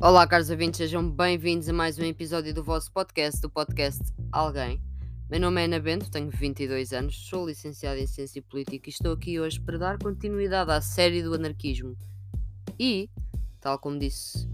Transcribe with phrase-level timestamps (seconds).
[0.00, 4.80] Olá, caros ouvintes, sejam bem-vindos a mais um episódio do vosso podcast, do podcast Alguém.
[5.28, 9.12] Meu nome é Ana Bento, tenho 22 anos, sou licenciada em Ciência Política e estou
[9.12, 11.96] aqui hoje para dar continuidade à série do anarquismo.
[12.78, 13.10] E,
[13.60, 14.48] tal como disse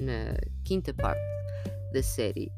[0.00, 1.20] na quinta parte
[1.92, 2.50] da série,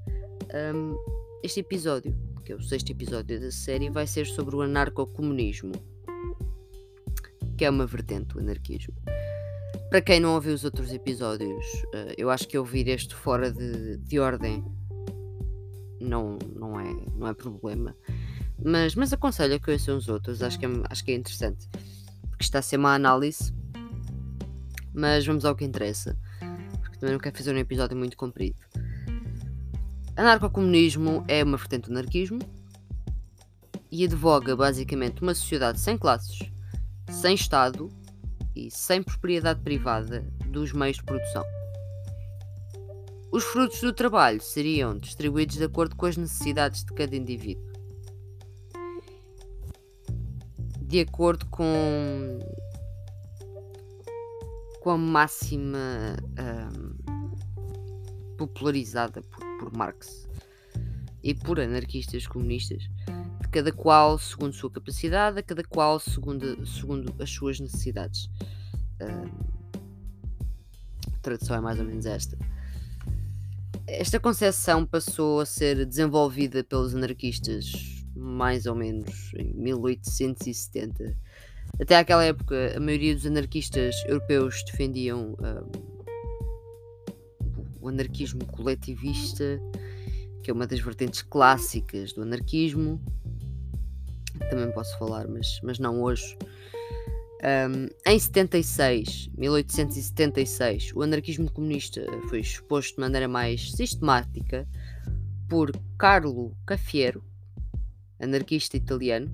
[0.73, 0.95] um,
[1.43, 5.73] este episódio, que é o sexto episódio da série, vai ser sobre o anarcocomunismo,
[7.57, 8.95] que é uma vertente do anarquismo.
[9.91, 13.97] Para quem não ouviu os outros episódios, uh, eu acho que ouvir este fora de,
[13.97, 14.63] de ordem
[15.99, 17.97] não, não, é, não é problema.
[18.63, 21.69] Mas, mas aconselho que ouçam os outros, acho que, é, acho que é interessante.
[22.29, 23.55] Porque está a ser uma análise.
[24.93, 26.19] Mas vamos ao que interessa.
[26.81, 28.59] Porque também não quero fazer um episódio muito comprido.
[30.17, 32.41] Anarcocomunismo é uma vertente do anarquismo
[33.91, 36.41] e advoga basicamente uma sociedade sem classes,
[37.11, 37.89] sem Estado
[38.59, 41.45] e sem propriedade privada dos meios de produção.
[43.31, 47.69] Os frutos do trabalho seriam distribuídos de acordo com as necessidades de cada indivíduo.
[50.81, 52.39] De acordo com,
[54.81, 56.97] com a máxima um,
[58.39, 60.27] popularizada por, por Marx
[61.23, 62.89] e por anarquistas comunistas,
[63.51, 68.31] cada qual segundo sua capacidade, a cada qual segundo, segundo as suas necessidades.
[69.01, 69.29] a
[71.23, 72.39] tradução é mais ou menos esta.
[73.87, 81.17] Esta concepção passou a ser desenvolvida pelos anarquistas mais ou menos em 1870.
[81.81, 85.71] Até aquela época, a maioria dos anarquistas europeus defendiam um,
[87.81, 89.61] o anarquismo coletivista,
[90.43, 93.01] que é uma das vertentes clássicas do anarquismo.
[94.51, 96.37] Também posso falar, mas, mas não hoje.
[97.41, 104.67] Um, em 76, 1876, o anarquismo comunista foi exposto de maneira mais sistemática
[105.49, 107.23] por Carlo Cafiero,
[108.21, 109.31] anarquista italiano,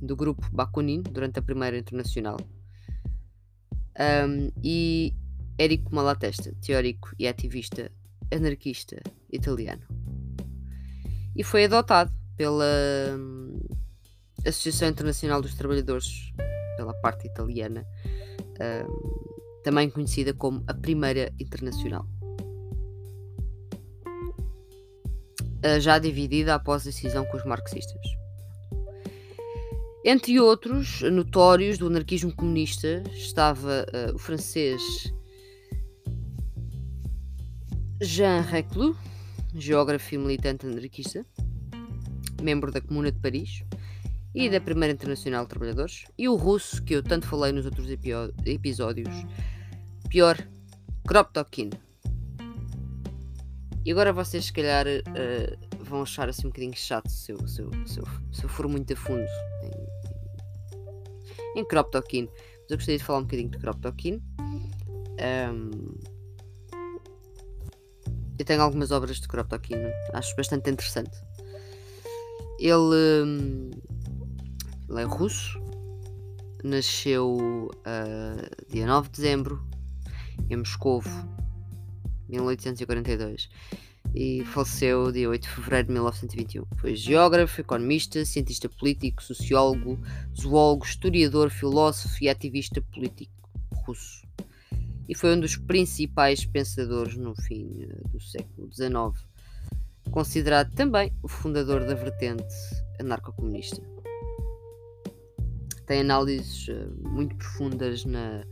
[0.00, 2.38] do grupo Bakunin durante a Primeira Internacional,
[3.98, 5.14] um, e
[5.58, 7.90] Érico Malatesta, teórico e ativista
[8.32, 9.82] anarquista italiano.
[11.34, 12.64] E foi adotado pela
[14.46, 16.32] Associação Internacional dos Trabalhadores
[16.76, 17.86] pela parte italiana,
[18.54, 22.06] uh, também conhecida como a Primeira Internacional.
[25.64, 28.00] Uh, já dividida após a cisão com os marxistas.
[30.04, 34.80] Entre outros notórios do anarquismo comunista estava uh, o francês
[38.00, 38.96] Jean Reclus,
[39.54, 41.26] geógrafo e militante anarquista,
[42.40, 43.64] membro da Comuna de Paris,
[44.36, 47.88] e da Primeira Internacional de Trabalhadores, e o russo, que eu tanto falei nos outros
[48.44, 49.08] episódios,
[50.10, 50.36] pior,
[51.08, 51.70] Kropotkin.
[53.82, 57.62] E agora vocês, se calhar, uh, vão achar assim um bocadinho chato se eu, se
[57.62, 59.24] eu, se eu, se eu for muito a fundo
[61.56, 62.26] em, em Kropotkin.
[62.26, 64.22] Mas eu gostaria de falar um bocadinho de Kropotkin.
[65.50, 65.94] Um,
[68.38, 69.76] eu tenho algumas obras de Kropotkin,
[70.12, 71.16] acho bastante interessante.
[72.60, 73.24] Ele.
[73.24, 73.70] Um,
[74.88, 75.60] ele é russo,
[76.62, 79.66] nasceu uh, dia 9 de dezembro
[80.48, 81.08] em Moscovo,
[82.28, 83.48] 1842,
[84.14, 86.64] e faleceu dia 8 de fevereiro de 1921.
[86.76, 89.98] Foi geógrafo, economista, cientista político, sociólogo,
[90.38, 93.32] zoólogo, historiador, filósofo e ativista político
[93.84, 94.24] russo.
[95.08, 99.26] E foi um dos principais pensadores no fim uh, do século XIX,
[100.10, 102.54] considerado também o fundador da vertente
[103.00, 103.95] anarcocomunista
[105.86, 108.44] tem análises eh, muito profundas na,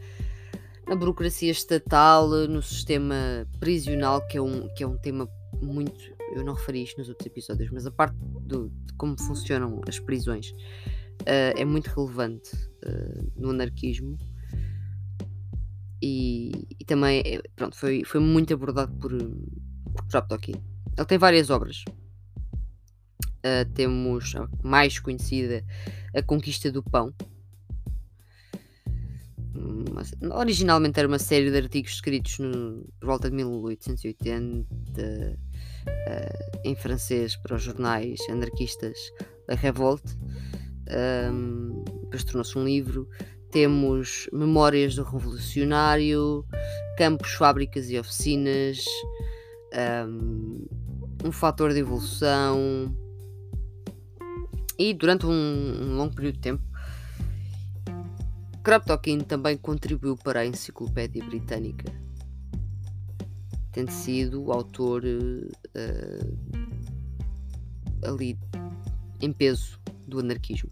[0.87, 5.29] na burocracia estatal, no sistema prisional, que é um, que é um tema
[5.61, 6.15] muito.
[6.35, 9.99] Eu não referi isto nos outros episódios, mas a parte do, de como funcionam as
[9.99, 10.51] prisões
[11.23, 12.55] uh, é muito relevante
[12.87, 14.17] uh, no anarquismo.
[16.03, 20.55] E, e, também pronto, foi, foi muito abordado por, por Kropotkin.
[20.97, 21.85] Ele tem várias obras.
[23.45, 25.63] Uh, temos a mais conhecida,
[26.17, 27.13] A Conquista do Pão.
[30.33, 34.65] originalmente era uma série de artigos escritos no, por volta de 1880
[35.03, 38.99] uh, em francês para os jornais anarquistas
[39.47, 40.17] da Revolte.
[41.31, 43.07] Um, depois tornou-se um livro.
[43.51, 46.47] Temos Memórias do Revolucionário,
[46.97, 48.85] Campos, Fábricas e Oficinas,
[50.09, 50.67] um,
[51.25, 52.95] um fator de evolução,
[54.79, 56.63] e durante um, um longo período de tempo,
[58.63, 61.93] Kropotkin também contribuiu para a Enciclopédia Britânica.
[63.73, 66.39] tendo sido o autor uh,
[68.05, 68.39] ali
[69.21, 70.71] em peso do anarquismo.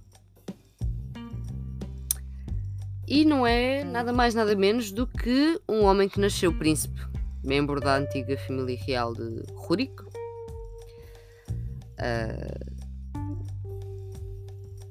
[3.07, 6.99] E não é nada mais nada menos do que um homem que nasceu príncipe,
[7.45, 9.93] membro da antiga família real de Rurik.
[11.99, 12.72] Uh,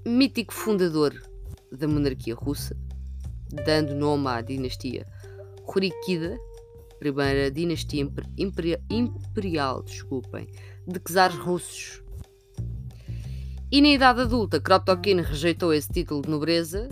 [0.06, 1.13] mítico fundador
[1.71, 2.75] da monarquia russa,
[3.65, 5.06] dando nome à dinastia
[5.63, 6.38] Rurikida,
[7.00, 8.07] primeira dinastia
[8.38, 10.48] imperial, imperial desculpem,
[10.88, 12.03] de czares russos.
[13.71, 16.89] E na idade adulta, Kropotkin rejeitou esse título de nobreza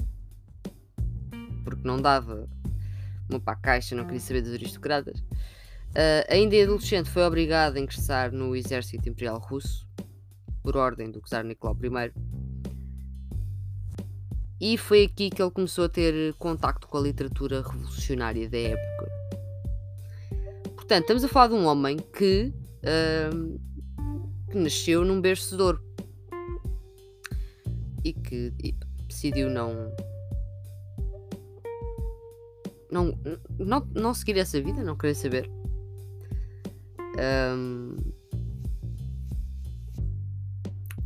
[1.64, 2.48] porque não dava
[3.30, 5.20] uma para a caixa, não queria saber dos aristocratas.
[5.20, 9.88] Uh, ainda adolescente foi obrigado a ingressar no exército imperial russo
[10.62, 11.90] por ordem do czar Nicolau I
[14.60, 19.12] e foi aqui que ele começou a ter contacto com a literatura revolucionária da época.
[20.76, 22.54] Portanto, estamos a falar de um homem que,
[22.84, 23.60] uh,
[24.52, 25.84] que nasceu num berço de ouro
[28.04, 28.54] e que
[29.08, 29.94] decidiu não,
[32.92, 33.18] não,
[33.58, 35.50] não, não seguir essa vida, não querer saber.
[37.56, 37.96] Um,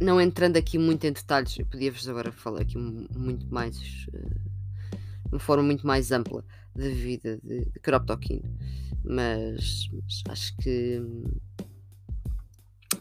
[0.04, 3.78] não entrando aqui muito em detalhes, eu podia-vos agora falar aqui muito mais,
[4.14, 4.40] uh,
[5.26, 6.44] de uma forma muito mais ampla
[6.76, 8.42] da vida de, de Kropotkin,
[9.04, 11.02] mas, mas, acho que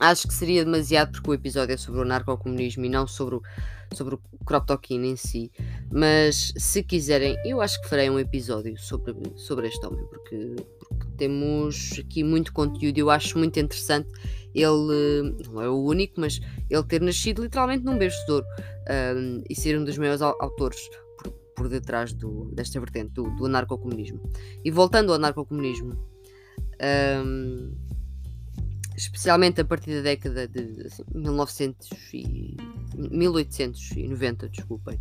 [0.01, 3.43] acho que seria demasiado porque o episódio é sobre o narcocomunismo e não sobre o,
[3.95, 4.21] sobre o
[4.91, 5.51] em si.
[5.93, 11.07] Mas se quiserem, eu acho que farei um episódio sobre, sobre este homem, porque, porque
[11.17, 14.09] temos aqui muito conteúdo e eu acho muito interessante
[14.55, 18.47] ele, não é o único, mas ele ter nascido literalmente num berço de ouro
[19.17, 20.79] um, e ser um dos maiores autores
[21.19, 24.21] por, por detrás do, desta vertente, do, do anarcocomunismo.
[24.65, 25.97] E voltando ao anarcocomunismo,
[27.25, 27.75] um,
[28.97, 32.57] especialmente a partir da década de assim, 1900 e
[32.97, 35.01] 1890, desculpem,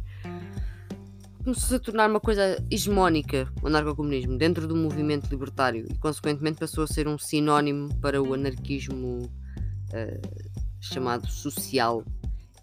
[1.44, 6.83] começou a tornar uma coisa hegemónica o anarcocomunismo dentro do movimento libertário e consequentemente passou
[6.83, 9.30] a ser um sinónimo para o anarquismo
[9.93, 12.03] uh, chamado social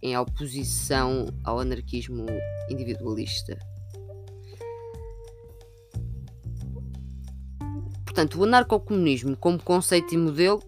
[0.02, 2.26] em oposição ao anarquismo
[2.70, 3.58] individualista.
[8.04, 10.62] Portanto, o anarcocomunismo como conceito e modelo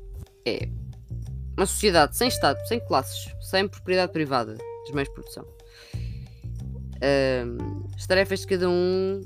[0.46, 0.68] é
[1.56, 5.46] uma sociedade sem Estado, sem classes, sem propriedade privada dos meios de produção.
[7.96, 9.22] As tarefas de cada um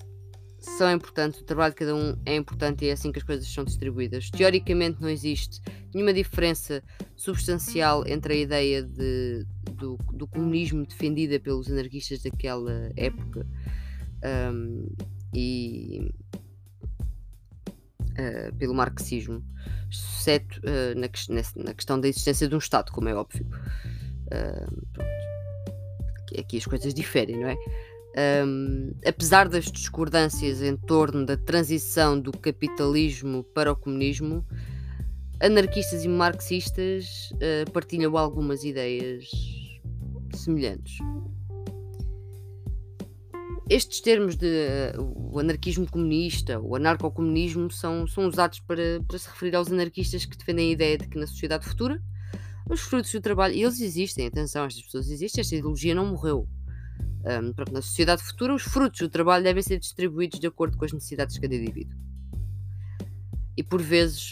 [0.58, 3.46] são importantes, o trabalho de cada um é importante e é assim que as coisas
[3.46, 4.30] são distribuídas.
[4.30, 5.60] Teoricamente não existe
[5.94, 6.82] nenhuma diferença
[7.16, 13.46] substancial entre a ideia de, do, do comunismo defendida pelos anarquistas daquela época
[14.52, 14.88] um,
[15.32, 16.12] e
[18.12, 19.42] uh, pelo marxismo,
[19.90, 21.08] exceto uh, na,
[21.64, 23.46] na, questão da existência de um Estado, como é óbvio.
[24.26, 24.84] Uh,
[26.38, 27.56] aqui, as coisas diferem, não é?
[28.16, 34.46] Um, apesar das discordâncias em torno da transição do capitalismo para o comunismo,
[35.44, 39.28] anarquistas e marxistas uh, partilham algumas ideias
[40.34, 40.96] semelhantes.
[43.68, 44.46] Estes termos de
[44.96, 50.24] uh, o anarquismo comunista, o anarcocomunismo, são, são usados para, para se referir aos anarquistas
[50.24, 52.00] que defendem a ideia de que na sociedade futura
[52.68, 56.48] os frutos do trabalho, e eles existem, atenção, estas pessoas existem, esta ideologia não morreu
[57.26, 60.92] um, na sociedade futura, os frutos do trabalho devem ser distribuídos de acordo com as
[60.92, 61.94] necessidades de cada indivíduo.
[63.56, 64.30] E por vezes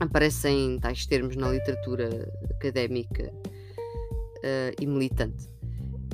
[0.00, 5.48] aparecem tais termos na literatura académica uh, e militante.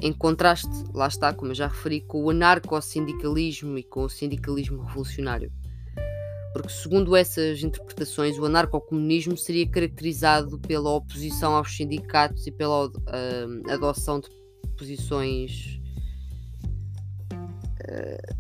[0.01, 4.83] Em contraste, lá está, como eu já referi, com o anarco-sindicalismo e com o sindicalismo
[4.83, 5.53] revolucionário.
[6.53, 13.71] Porque, segundo essas interpretações, o anarco-comunismo seria caracterizado pela oposição aos sindicatos e pela uh,
[13.71, 14.29] adoção de
[14.77, 15.81] posições
[17.35, 18.37] uh,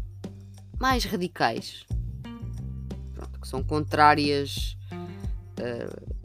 [0.80, 1.84] mais radicais,
[3.14, 4.76] Pronto, que são contrárias.
[5.58, 6.18] Uh,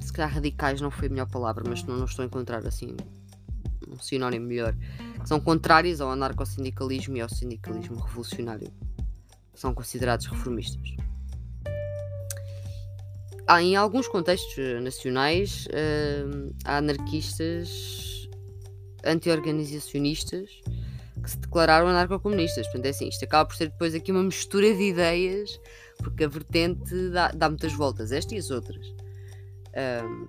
[0.00, 2.96] se calhar radicais não foi a melhor palavra, mas não, não estou a encontrar assim
[3.88, 4.74] um sinónimo melhor.
[5.24, 8.72] São contrárias ao anarcossindicalismo e ao sindicalismo revolucionário.
[9.54, 10.96] São considerados reformistas.
[13.46, 18.28] Há, em alguns contextos nacionais, uh, há anarquistas
[19.04, 20.50] anti-organizacionistas
[21.22, 22.66] que se declararam anarcocomunistas.
[22.66, 25.60] Portanto, é assim, isto acaba por ser depois aqui uma mistura de ideias,
[25.98, 28.86] porque a vertente dá, dá muitas voltas, esta e as outras.
[30.04, 30.28] Um,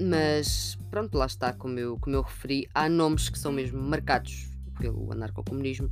[0.00, 4.48] mas pronto, lá está, como eu, como eu referi, há nomes que são mesmo marcados
[4.78, 5.90] pelo anarcocomunismo.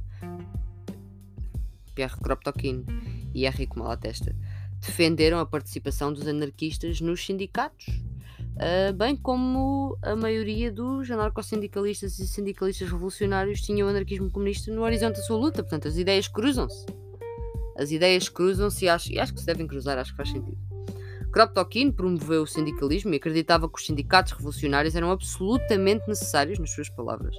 [1.95, 2.85] Pierre Kropotkin
[3.35, 4.35] e Henrique Malatesta,
[4.81, 7.87] defenderam a participação dos anarquistas nos sindicatos,
[8.57, 14.83] uh, bem como a maioria dos anarcossindicalistas e sindicalistas revolucionários tinham o anarquismo comunista no
[14.83, 15.63] horizonte da sua luta.
[15.63, 16.87] Portanto, as ideias cruzam-se.
[17.77, 20.59] As ideias cruzam-se e acho, e acho que se devem cruzar, acho que faz sentido.
[21.33, 26.91] Kropotkin promoveu o sindicalismo e acreditava que os sindicatos revolucionários eram absolutamente necessários, nas suas
[26.91, 27.35] palavras,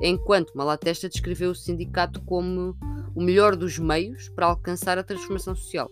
[0.00, 2.76] enquanto Malatesta descreveu o sindicato como
[3.16, 5.90] o melhor dos meios para alcançar a transformação social.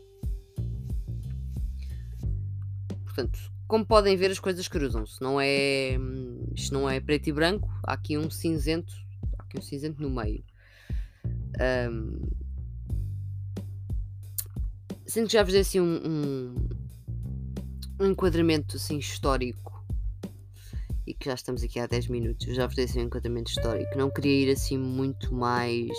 [3.02, 5.21] Portanto, como podem ver, as coisas cruzam-se.
[5.21, 5.99] Não é,
[6.54, 8.92] isto não é preto e branco, há aqui um cinzento,
[9.38, 10.44] há aqui um cinzento no meio.
[11.90, 12.28] Um,
[15.06, 16.68] sendo que já vos dei assim um, um,
[18.00, 19.73] um enquadramento assim, histórico
[21.06, 23.97] e que já estamos aqui há 10 minutos, já vos dei assim, um enquadramento histórico.
[23.97, 25.90] Não queria ir assim muito mais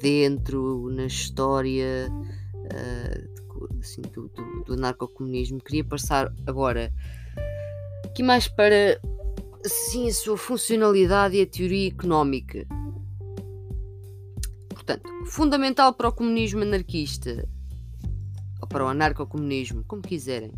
[0.00, 2.08] dentro na história
[2.54, 3.47] uh,
[3.80, 5.60] assim, do, do, do anarcocomunismo.
[5.60, 6.92] Queria passar agora
[8.04, 9.00] aqui mais para
[9.64, 12.66] assim, a sua funcionalidade e a teoria económica.
[14.68, 17.48] Portanto, fundamental para o comunismo anarquista
[18.60, 20.52] ou para o anarcocomunismo, como quiserem,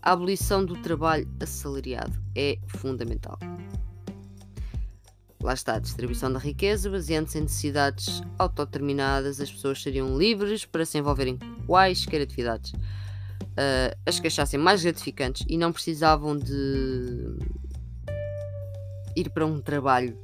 [0.00, 3.38] a abolição do trabalho assalariado é fundamental.
[5.42, 10.84] Lá está a distribuição da riqueza, baseando-se em necessidades autodeterminadas, as pessoas seriam livres para
[10.84, 17.36] se envolverem em quaisquer atividades, uh, as que achassem mais gratificantes e não precisavam de
[19.14, 20.18] ir para um trabalho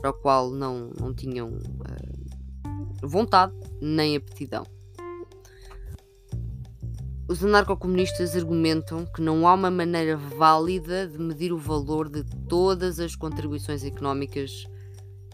[0.00, 4.64] para o qual não, não tinham uh, vontade nem aptidão.
[7.32, 13.00] Os anarcocomunistas argumentam que não há uma maneira válida de medir o valor de todas
[13.00, 14.66] as contribuições económicas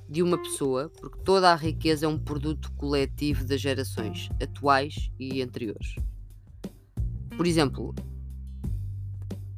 [0.08, 5.42] de uma pessoa, porque toda a riqueza é um produto coletivo das gerações atuais e
[5.42, 5.96] anteriores.
[7.36, 7.92] Por exemplo,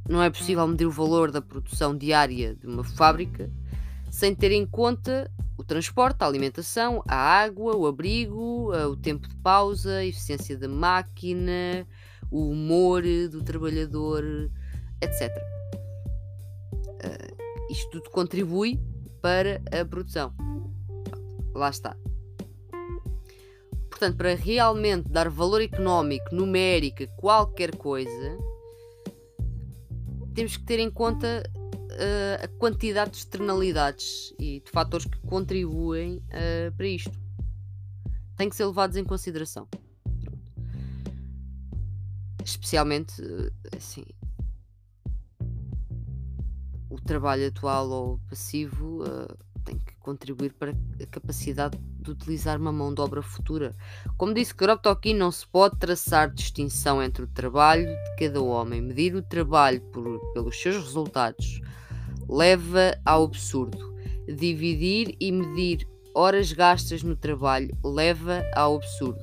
[0.08, 3.52] não é possível medir o valor da produção diária de uma fábrica
[4.10, 9.36] sem ter em conta o transporte, a alimentação, a água, o abrigo, o tempo de
[9.36, 11.86] pausa, a eficiência da máquina,
[12.30, 14.24] o humor do trabalhador,
[15.00, 15.30] etc.
[16.76, 18.80] Uh, ah, isto tudo contribui
[19.20, 20.32] para a produção.
[21.54, 21.96] Lá está.
[23.88, 28.38] Portanto, para realmente dar valor económico, numérico qualquer coisa,
[30.34, 36.16] temos que ter em conta uh, a quantidade de externalidades e de fatores que contribuem
[36.16, 37.12] uh, para isto.
[38.36, 39.68] Tem que ser levados em consideração
[42.44, 43.14] especialmente
[43.76, 44.04] assim
[46.90, 52.72] o trabalho atual ou passivo uh, tem que contribuir para a capacidade de utilizar uma
[52.72, 53.76] mão de obra futura.
[54.16, 58.82] Como disse Kropotkin, não se pode traçar distinção entre o trabalho de cada homem.
[58.82, 61.60] Medir o trabalho por, pelos seus resultados
[62.28, 63.94] leva ao absurdo.
[64.26, 69.20] Dividir e medir horas gastas no trabalho leva ao absurdo.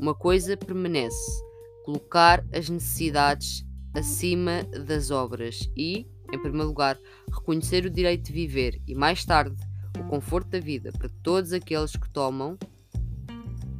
[0.00, 1.51] Uma coisa permanece
[1.84, 6.98] colocar as necessidades acima das obras e, em primeiro lugar,
[7.30, 9.56] reconhecer o direito de viver e, mais tarde,
[9.98, 12.58] o conforto da vida para todos aqueles que tomam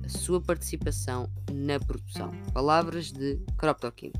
[0.05, 2.31] a sua participação na produção.
[2.53, 4.13] Palavras de Kropotkin.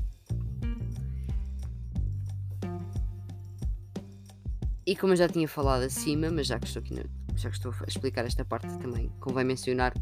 [4.85, 6.95] E como eu já tinha falado acima, mas já que estou aqui,
[7.35, 9.93] já que estou a explicar esta parte também, convém mencionar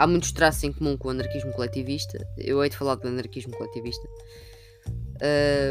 [0.00, 2.26] há muitos traços em comum com o anarquismo coletivista.
[2.38, 4.08] Eu hei de falar do anarquismo coletivista.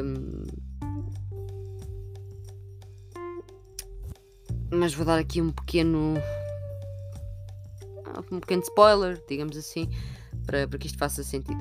[0.03, 0.45] Um,
[4.71, 6.13] mas vou dar aqui um pequeno.
[8.31, 9.89] Um pequeno spoiler, digamos assim,
[10.45, 11.59] para, para que isto faça sentido.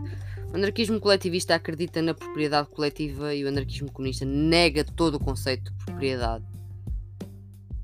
[0.52, 5.72] O anarquismo coletivista acredita na propriedade coletiva e o anarquismo comunista nega todo o conceito
[5.72, 6.44] de propriedade.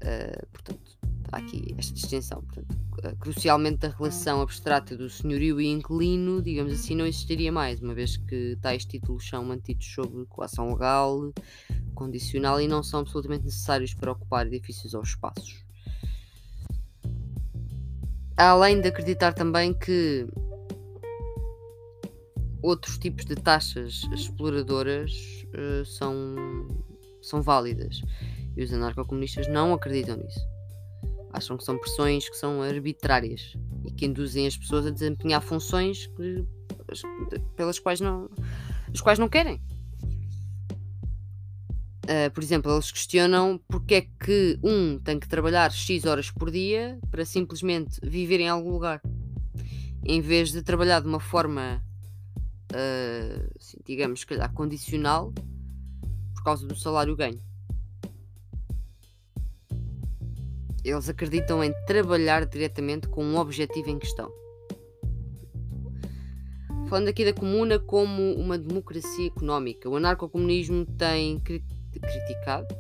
[0.02, 0.98] Uh, portanto,
[1.32, 2.42] há aqui esta distinção.
[2.42, 2.83] Portanto,
[3.18, 8.16] crucialmente a relação abstrata do senhorio e inquilino, digamos assim, não existiria mais, uma vez
[8.16, 11.32] que tais títulos são mantidos sob coação legal,
[11.94, 15.64] condicional e não são absolutamente necessários para ocupar edifícios ou espaços.
[18.36, 20.26] Além de acreditar também que
[22.62, 25.12] outros tipos de taxas exploradoras
[25.54, 26.14] uh, são,
[27.22, 28.00] são válidas
[28.56, 30.53] e os anarcocomunistas não acreditam nisso.
[31.34, 36.06] Acham que são pressões que são arbitrárias e que induzem as pessoas a desempenhar funções
[36.06, 36.46] que,
[37.56, 38.30] pelas quais não,
[38.92, 39.60] as quais não querem.
[42.04, 46.50] Uh, por exemplo, eles questionam porque é que um tem que trabalhar X horas por
[46.50, 49.02] dia para simplesmente viver em algum lugar.
[50.06, 51.82] em vez de trabalhar de uma forma,
[52.72, 55.32] uh, assim, digamos, se calhar condicional,
[56.34, 57.40] por causa do salário ganho.
[60.84, 64.30] Eles acreditam em trabalhar diretamente com um objetivo em questão.
[66.88, 72.74] Falando aqui da comuna como uma democracia económica, o anarcocomunismo tem criticado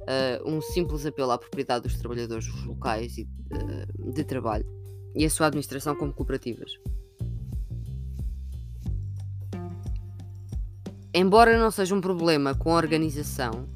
[0.00, 4.66] uh, um simples apelo à propriedade dos trabalhadores locais e, uh, de trabalho
[5.14, 6.70] e a sua administração como cooperativas.
[11.12, 13.66] Embora não seja um problema com a organização,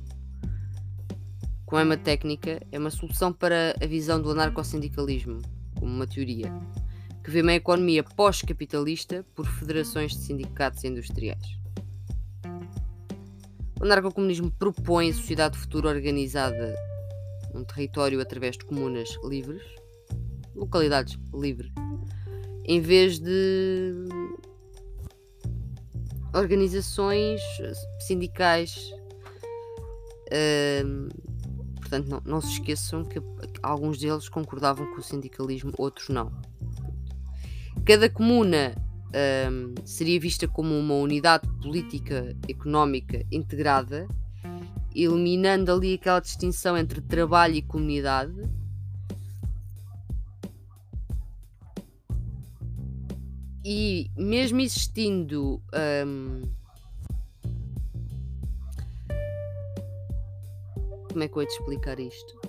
[1.66, 5.40] com a técnica, é uma solução para a visão do anarcossindicalismo,
[5.78, 6.52] como uma teoria,
[7.22, 11.58] que vê uma economia pós-capitalista por federações de sindicatos industriais.
[13.80, 16.76] O anarcocomunismo propõe a sociedade futura organizada
[17.52, 19.62] num território através de comunas livres,
[20.54, 21.72] localidades livres,
[22.64, 23.92] em vez de
[26.34, 27.40] organizações
[28.00, 28.76] sindicais.
[30.30, 31.23] Uh,
[31.94, 33.20] portanto, não, não, se esqueçam que
[33.62, 36.32] alguns deles concordavam com o sindicalismo, outros não.
[37.84, 38.74] Cada comuna
[39.50, 44.08] um, seria vista como uma unidade política económica integrada,
[44.94, 48.34] eliminando ali aquela distinção entre trabalho e comunidade.
[53.66, 55.62] E mesmo existindo
[56.06, 56.42] um,
[61.14, 62.40] como é que eu ia te explicar isto?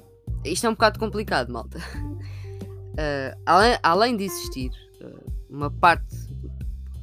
[0.44, 1.78] Isto é um bocado complicado, malta.
[1.78, 6.26] Uh, além, além de existir uh, uma parte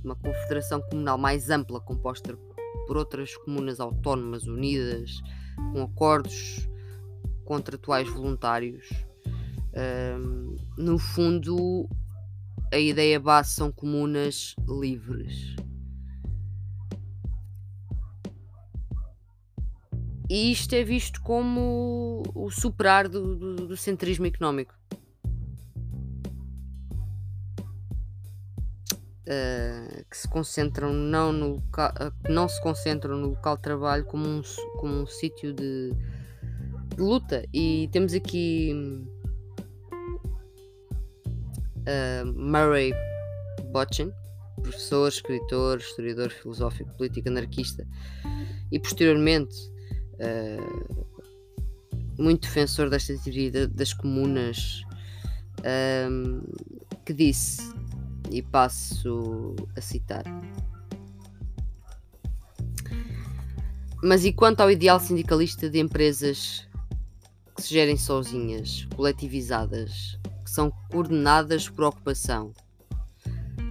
[0.04, 2.36] uma confederação comunal mais ampla, composta
[2.88, 5.22] por outras comunas autónomas unidas,
[5.72, 6.68] com acordos
[7.44, 8.88] contratuais voluntários.
[10.18, 11.88] Um, no fundo,
[12.72, 15.54] a ideia base são comunas livres.
[20.32, 24.74] E isto é visto como o superar do, do, do centrismo económico.
[29.26, 34.06] uh, que se concentram não no local, uh, não se concentram no local de trabalho
[34.06, 34.40] como um,
[34.78, 35.92] como um sítio de,
[36.96, 37.44] de, luta.
[37.52, 38.72] E temos aqui
[41.76, 42.94] uh, Murray
[43.70, 44.10] Botchin,
[44.62, 47.86] professor, escritor, historiador filosófico, político, anarquista
[48.70, 49.71] e posteriormente
[52.18, 54.82] muito defensor desta teoria das comunas,
[57.04, 57.72] que disse
[58.30, 60.24] e passo a citar.
[64.02, 66.66] Mas e quanto ao ideal sindicalista de empresas
[67.54, 72.52] que se gerem sozinhas, coletivizadas, que são coordenadas por ocupação,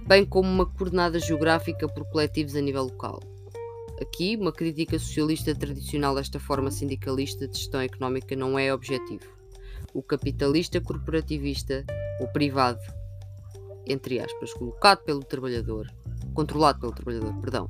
[0.06, 3.20] bem como uma coordenada geográfica por coletivos a nível local?
[4.02, 9.22] Aqui, uma crítica socialista tradicional desta forma sindicalista de gestão económica não é objetivo.
[9.94, 11.84] O capitalista corporativista,
[12.20, 12.80] o privado,
[13.86, 15.88] entre aspas, colocado pelo trabalhador,
[16.34, 17.68] controlado pelo trabalhador, perdão,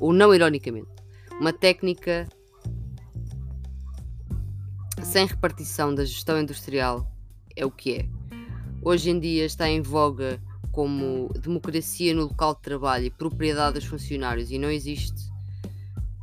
[0.00, 0.88] ou não ironicamente,
[1.40, 2.28] uma técnica
[5.04, 7.08] sem repartição da gestão industrial
[7.54, 8.08] é o que é.
[8.82, 13.88] Hoje em dia está em voga como democracia no local de trabalho e propriedade dos
[13.88, 15.27] funcionários e não existe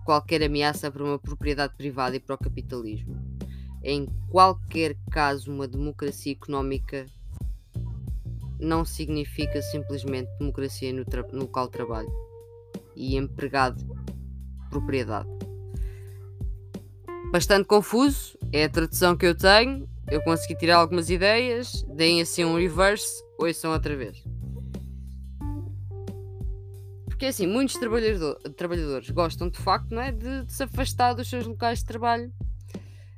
[0.06, 3.18] qualquer ameaça para uma propriedade privada e para o capitalismo.
[3.84, 7.06] Em qualquer caso, uma democracia económica
[8.60, 12.12] não significa simplesmente democracia no, no local de trabalho
[12.96, 13.84] e empregado
[14.70, 15.28] propriedade.
[17.32, 19.90] Bastante confuso, é a tradução que eu tenho.
[20.10, 24.24] Eu consegui tirar algumas ideias, deem assim um reverse, ouçam outra vez.
[27.26, 31.28] Porque assim, muitos trabalhador, trabalhadores gostam de facto não é, de, de se afastar dos
[31.28, 32.32] seus locais de trabalho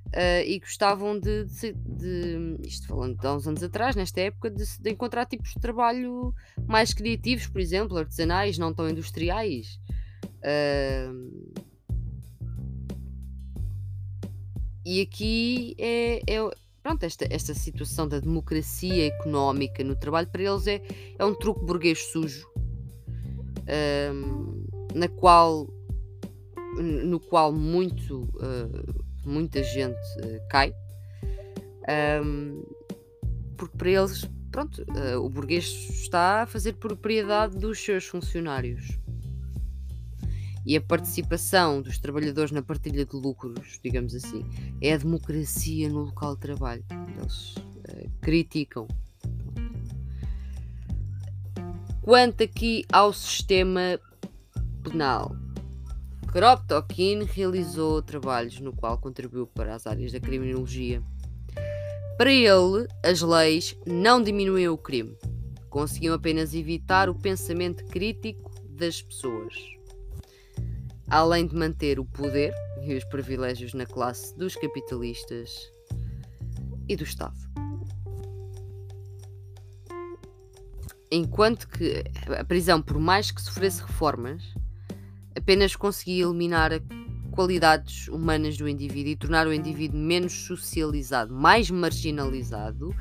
[0.08, 4.50] Uh, e gostavam de, de, de, isto falando de há uns anos atrás, nesta época,
[4.50, 6.34] de, de, encontrar tipos de trabalho
[6.65, 9.78] mais criativos, por exemplo, artesanais, não tão industriais.
[10.38, 11.54] Uh,
[14.86, 16.50] e aqui é, é,
[16.82, 20.82] pronto, esta, esta situação da democracia económica no trabalho para eles é,
[21.20, 22.48] é um truque burguês sujo,
[23.67, 25.67] uh, na qual,
[26.77, 28.27] no qual muito
[29.27, 30.73] muita gente uh, cai,
[32.23, 32.63] um,
[33.58, 38.97] porque para eles, pronto, uh, o burguês está a fazer propriedade dos seus funcionários.
[40.65, 44.45] E a participação dos trabalhadores na partilha de lucros, digamos assim,
[44.82, 46.84] é a democracia no local de trabalho.
[47.17, 48.86] Eles uh, criticam.
[52.08, 54.00] Quanto aqui ao sistema
[54.82, 55.36] penal,
[56.32, 61.04] Kropotkin realizou trabalhos no qual contribuiu para as áreas da criminologia.
[62.17, 65.17] Para ele, as leis não diminuíam o crime,
[65.70, 69.54] conseguiam apenas evitar o pensamento crítico das pessoas.
[71.10, 75.70] Além de manter o poder e os privilégios na classe dos capitalistas
[76.88, 77.47] e do Estado.
[81.12, 82.04] Enquanto que
[82.38, 84.43] a prisão, por mais que sofresse reformas,
[85.36, 86.72] apenas conseguia eliminar
[87.32, 92.93] qualidades humanas do indivíduo e tornar o indivíduo menos socializado, mais marginalizado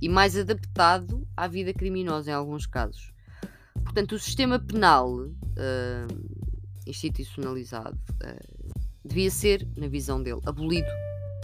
[0.00, 3.12] e mais adaptado à vida criminosa em alguns casos.
[3.82, 5.30] Portanto, o sistema penal uh,
[6.86, 8.70] institucionalizado uh,
[9.04, 10.88] devia ser, na visão dele, abolido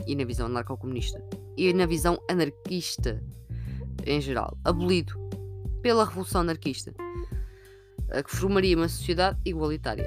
[0.07, 1.21] e na visão anarco-comunista
[1.57, 3.21] e na visão anarquista
[4.07, 5.19] em geral, abolido
[5.87, 6.93] pela Revolução Anarquista,
[8.25, 10.05] que formaria uma sociedade igualitária.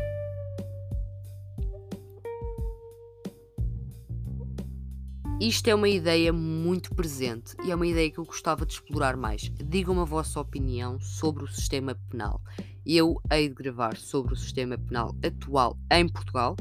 [5.40, 9.16] Isto é uma ideia muito presente e é uma ideia que eu gostava de explorar
[9.16, 9.50] mais.
[9.56, 12.42] Digam-me a vossa opinião sobre o sistema penal.
[12.86, 16.58] Eu hei de gravar sobre o sistema penal atual em Portugal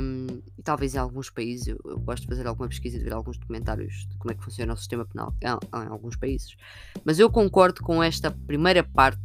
[0.00, 1.68] um, e talvez em alguns países.
[1.68, 4.34] Eu, eu, gosto de fazer alguma pesquisa e de ver alguns documentários de como é
[4.34, 6.56] que funciona o sistema penal em, em alguns países.
[7.04, 9.20] Mas eu concordo com esta primeira parte.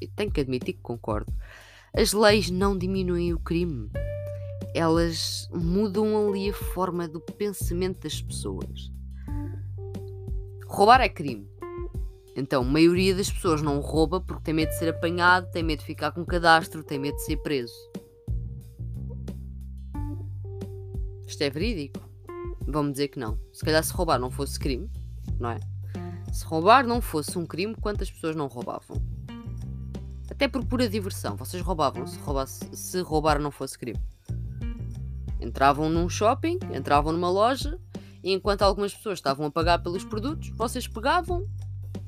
[0.00, 1.32] E tenho que admitir que concordo.
[1.94, 3.90] As leis não diminuem o crime
[4.74, 8.90] elas mudam ali a forma do pensamento das pessoas.
[10.66, 11.46] Roubar é crime.
[12.34, 15.80] Então, a maioria das pessoas não rouba porque tem medo de ser apanhado, tem medo
[15.80, 17.74] de ficar com cadastro, tem medo de ser preso.
[21.32, 21.98] Isto é verídico?
[22.68, 23.38] Vamos dizer que não.
[23.54, 24.90] Se calhar se roubar não fosse crime,
[25.40, 25.60] não é?
[26.30, 29.02] Se roubar não fosse um crime, quantas pessoas não roubavam?
[30.30, 31.34] Até por pura diversão.
[31.34, 33.98] Vocês roubavam se, roubasse, se roubar não fosse crime.
[35.40, 37.80] Entravam num shopping, entravam numa loja
[38.22, 41.48] e enquanto algumas pessoas estavam a pagar pelos produtos, vocês pegavam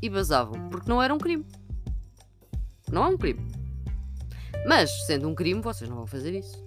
[0.03, 1.47] e vazavam, porque não era um crime.
[2.93, 3.41] Não é um crime.
[4.69, 6.64] Mas, sendo um crime, vocês não vão fazer isso.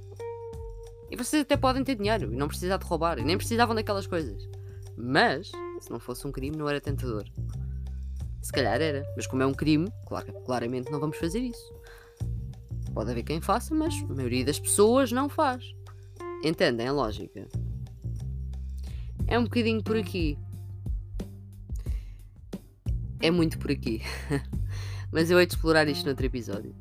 [1.10, 4.08] E vocês até podem ter dinheiro e não precisar de roubar, e nem precisavam daquelas
[4.08, 4.48] coisas.
[4.98, 7.26] Mas, se não fosse um crime, não era tentador.
[8.42, 11.74] Se calhar era, mas como é um crime, claro, claramente não vamos fazer isso.
[12.94, 15.64] Pode haver quem faça, mas a maioria das pessoas não faz.
[16.44, 17.48] Entendem a lógica?
[19.28, 20.38] É um bocadinho por aqui.
[23.20, 24.02] É muito por aqui.
[25.12, 26.76] Mas eu hei de explorar isto noutro episódio.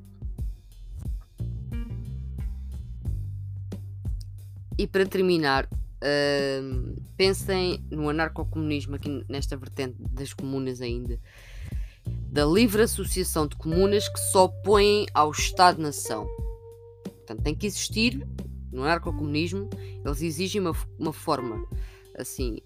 [4.78, 11.18] E para terminar, uh, pensem no anarcocomunismo aqui nesta vertente das comunas ainda.
[12.30, 16.26] Da livre associação de comunas que se opõem ao Estado-nação.
[17.04, 18.26] Portanto, tem que existir
[18.70, 19.70] no anarcocomunismo,
[20.04, 21.66] eles exigem uma, uma forma,
[22.18, 22.58] assim,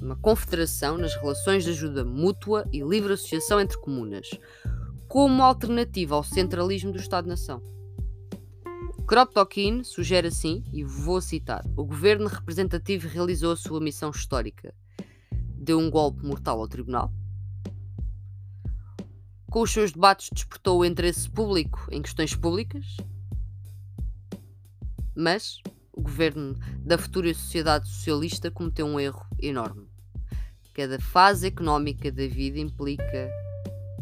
[0.00, 4.30] uma confederação nas relações de ajuda mútua e livre associação entre comunas,
[5.06, 7.62] como alternativa ao centralismo do Estado-nação.
[9.06, 14.74] Kropotkin sugere assim, e vou citar: o governo representativo realizou a sua missão histórica.
[15.54, 17.12] Deu um golpe mortal ao tribunal.
[19.48, 22.84] Com os seus debates, despertou o interesse público em questões públicas,
[25.14, 25.60] mas
[25.92, 29.88] o governo da futura sociedade socialista cometeu um erro enorme.
[30.74, 33.30] Cada fase económica da vida implica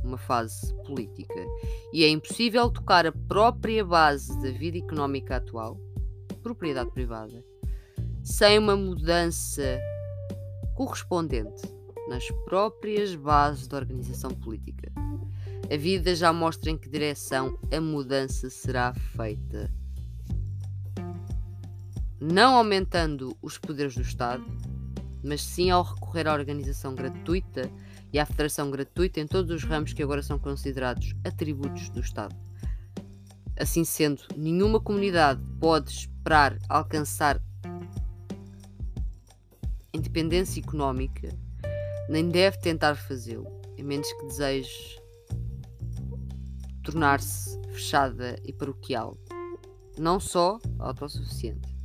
[0.05, 1.35] uma fase política
[1.93, 5.79] e é impossível tocar a própria base da vida económica atual,
[6.43, 7.45] propriedade privada,
[8.23, 9.81] sem uma mudança
[10.75, 11.63] correspondente
[12.09, 14.93] nas próprias bases da organização política.
[15.73, 19.73] A vida já mostra em que direção a mudança será feita
[22.21, 24.45] não aumentando os poderes do Estado,
[25.23, 27.71] mas sim ao recorrer à organização gratuita
[28.15, 32.33] e à federação gratuita em todos os ramos que agora são considerados atributos do Estado.
[33.59, 37.43] Assim sendo, nenhuma comunidade pode esperar alcançar
[39.93, 41.29] independência económica,
[42.09, 44.97] nem deve tentar fazê-lo, a menos que deseje
[46.85, 49.19] tornar-se fechada e paroquial,
[49.99, 51.77] não só autossuficiente.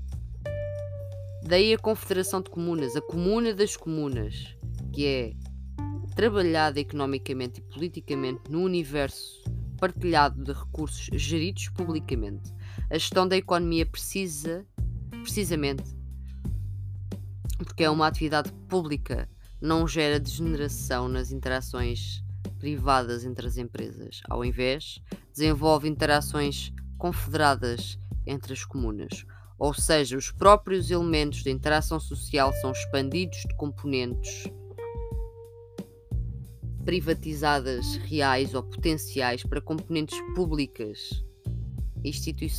[1.42, 4.56] Daí a Confederação de Comunas, a Comuna das Comunas,
[4.94, 5.49] que é
[6.20, 9.42] trabalhada economicamente e politicamente no universo
[9.78, 12.54] partilhado de recursos geridos publicamente.
[12.90, 14.68] A gestão da economia precisa,
[15.22, 15.96] precisamente,
[17.58, 19.30] porque é uma atividade pública,
[19.62, 22.22] não gera degeneração nas interações
[22.60, 24.20] privadas entre as empresas.
[24.30, 25.00] Ao invés,
[25.32, 29.26] desenvolve interações confederadas entre as comunas.
[29.58, 34.52] Ou seja, os próprios elementos de interação social são expandidos de componentes
[36.86, 41.24] privatizadas reais ou potenciais para componentes públicas
[42.04, 42.50] institui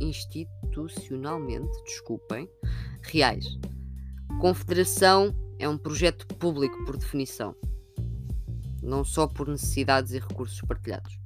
[0.00, 2.48] institucionalmente, desculpem,
[3.02, 3.58] reais.
[4.40, 7.54] Confederação é um projeto público por definição,
[8.82, 11.18] não só por necessidades e recursos partilhados.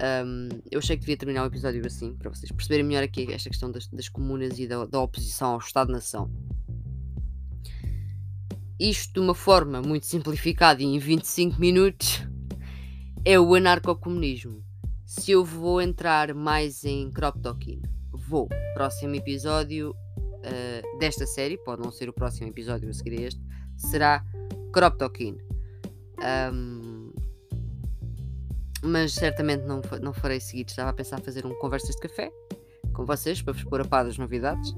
[0.00, 3.50] Um, eu achei que devia terminar o episódio assim, para vocês perceberem melhor aqui esta
[3.50, 6.30] questão das, das comunas e da, da oposição ao Estado-nação.
[8.78, 12.22] Isto de uma forma muito simplificada e em 25 minutos
[13.24, 14.62] é o anarcocomunismo.
[15.04, 18.48] Se eu vou entrar mais em crop talking, vou.
[18.74, 23.40] Próximo episódio uh, desta série, pode não ser o próximo episódio a seguir a este,
[23.76, 24.24] será
[24.72, 25.38] crop talking.
[26.52, 27.12] Um,
[28.82, 30.70] mas certamente não, não farei seguido.
[30.70, 32.30] Estava a pensar fazer um conversas de café
[32.92, 34.72] com vocês para vos pôr a par das novidades.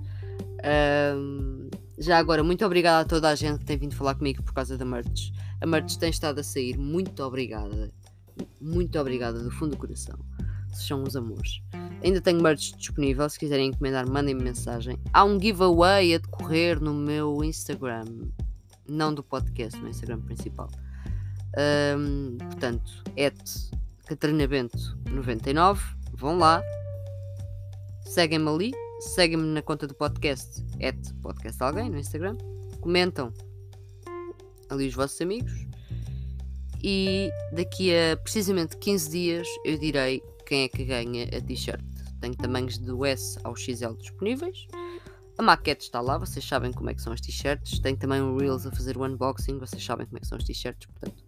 [1.16, 1.60] Um,
[2.00, 4.78] já agora, muito obrigada a toda a gente que tem vindo falar comigo por causa
[4.78, 5.32] da merch.
[5.60, 6.78] A merch tem estado a sair.
[6.78, 7.92] Muito obrigada.
[8.58, 10.18] Muito obrigada do fundo do coração.
[10.70, 11.60] Vocês são os amores.
[12.02, 13.28] Ainda tenho merch disponível.
[13.28, 14.98] Se quiserem encomendar, mandem-me mensagem.
[15.12, 18.06] Há um giveaway a decorrer no meu Instagram.
[18.88, 20.70] Não do podcast, no Instagram principal.
[21.98, 23.38] Um, portanto, et
[24.06, 25.84] Catarina Bento 99.
[26.14, 26.62] Vão lá.
[28.06, 32.36] Seguem-me ali seguem-me na conta do podcast, at podcast alguém no Instagram,
[32.80, 33.32] comentam
[34.68, 35.52] ali os vossos amigos
[36.82, 41.82] e daqui a precisamente 15 dias eu direi quem é que ganha a t-shirt.
[42.20, 44.66] Tenho tamanhos do S ao XL disponíveis.
[45.38, 47.78] A maquete está lá, vocês sabem como é que são as t-shirts.
[47.78, 50.44] Tenho também o Reels a fazer o unboxing, vocês sabem como é que são as
[50.44, 51.24] t-shirts, portanto,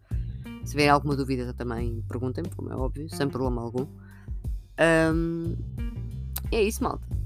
[0.64, 3.87] se tiverem alguma dúvida também perguntem-me, como é óbvio, sem problema algum.
[4.78, 5.56] Um,
[6.50, 7.21] é isso, malta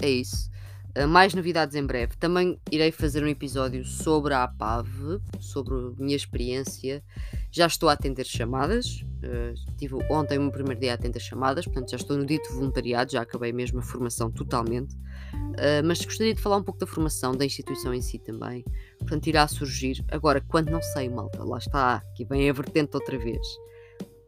[0.00, 0.50] é isso.
[0.96, 2.16] Uh, mais novidades em breve.
[2.16, 7.02] Também irei fazer um episódio sobre a APAV, sobre a minha experiência.
[7.50, 9.04] Já estou a atender chamadas.
[9.24, 12.52] Uh, tive ontem o meu primeiro dia a atender chamadas, portanto já estou no dito
[12.52, 14.94] voluntariado, já acabei mesmo a formação totalmente.
[14.94, 18.64] Uh, mas gostaria de falar um pouco da formação, da instituição em si também.
[19.00, 20.04] Portanto, irá surgir.
[20.12, 23.44] Agora, quando não sei, malta, lá está, aqui vem a vertente outra vez.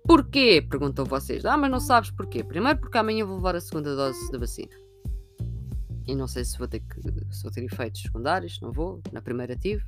[0.05, 0.64] Porquê?
[0.68, 1.44] Perguntam vocês.
[1.44, 2.42] Ah, mas não sabes porquê.
[2.42, 4.86] Primeiro porque amanhã vou levar a segunda dose da vacina.
[6.07, 7.01] E não sei se vou ter que
[7.35, 9.03] se vou ter efeitos secundários, não vou.
[9.12, 9.85] Na primeira tive.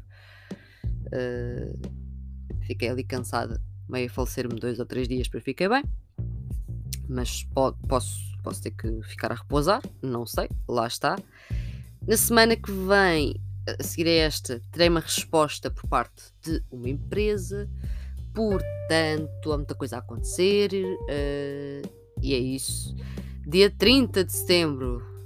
[1.06, 1.78] Uh,
[2.62, 5.84] fiquei ali cansada, meio a falecer-me dois ou três dias para ficar bem.
[7.08, 11.16] Mas po posso, posso ter que ficar a repousar, não sei, lá está.
[12.06, 16.88] Na semana que vem, a seguir a esta, terei uma resposta por parte de uma
[16.88, 17.68] empresa.
[18.34, 20.70] Portanto, há muita coisa a acontecer.
[20.72, 21.88] Uh,
[22.20, 22.94] e é isso.
[23.46, 25.17] Dia 30 de setembro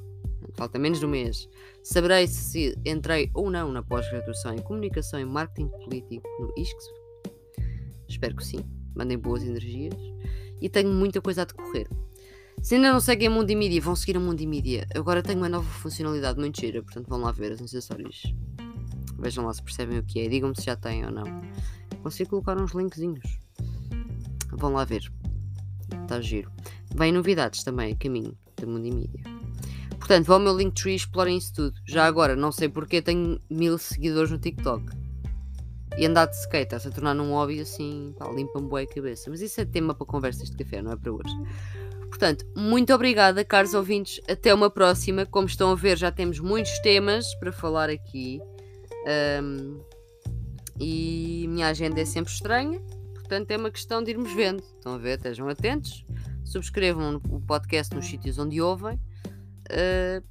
[0.55, 1.49] falta menos de um mês,
[1.83, 7.03] saberei se entrei ou não na pós-graduação em Comunicação e Marketing Político no ISCS.
[8.09, 8.65] Espero que sim.
[8.95, 9.95] Mandem boas energias.
[10.61, 11.89] E tenho muita coisa a decorrer.
[12.61, 14.87] Se ainda não seguem a Multimedia, vão seguir a Multimedia.
[14.95, 18.23] Agora tenho uma nova funcionalidade muito gira, portanto vão lá ver os acessórios.
[19.19, 20.29] Vejam lá se percebem o que é.
[20.29, 21.25] Digam-me se já têm ou não.
[22.03, 23.41] Consigo colocar uns linkzinhos.
[24.53, 25.11] Vão lá ver.
[26.03, 26.53] Está giro.
[26.95, 29.42] Vêm novidades também a caminho da Multimedia.
[30.03, 31.79] Portanto, vão ao meu Linktree e explorem isso tudo.
[31.87, 34.85] Já agora, não sei porque tenho mil seguidores no TikTok.
[35.97, 39.31] E andar de skate está-se a tornar num hobby assim, pá, limpa-me boa a cabeça.
[39.31, 41.33] Mas isso é tema para conversas de café, não é para hoje.
[42.09, 44.21] Portanto, muito obrigada, caros ouvintes.
[44.29, 45.25] Até uma próxima.
[45.25, 48.41] Como estão a ver, já temos muitos temas para falar aqui.
[49.41, 49.81] Um,
[50.81, 52.81] e minha agenda é sempre estranha.
[53.15, 54.65] Portanto, é uma questão de irmos vendo.
[54.65, 55.19] Estão a ver?
[55.19, 56.05] Estejam atentos.
[56.45, 58.99] Subscrevam o podcast nos sítios onde ouvem.
[59.71, 60.25] Uh,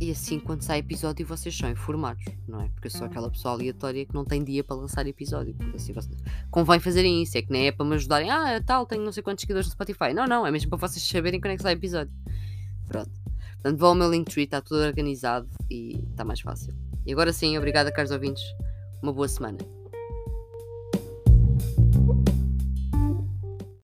[0.00, 2.68] e assim, quando sai episódio, vocês são informados, não é?
[2.68, 5.54] Porque eu sou aquela pessoa aleatória que não tem dia para lançar episódio.
[5.74, 6.16] Assim, vocês...
[6.50, 8.30] Convém fazerem isso, é que nem é para me ajudarem.
[8.30, 10.12] Ah, tal, tenho não sei quantos seguidores no Spotify.
[10.12, 12.12] Não, não, é mesmo para vocês saberem quando é que sai episódio.
[12.88, 13.12] Pronto.
[13.54, 16.74] Portanto, vão ao meu Linktree, está tudo organizado e está mais fácil.
[17.06, 18.42] E agora sim, obrigada, caros ouvintes.
[19.00, 19.58] Uma boa semana.